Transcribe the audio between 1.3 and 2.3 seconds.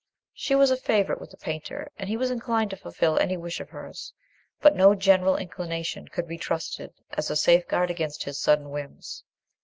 painter, and he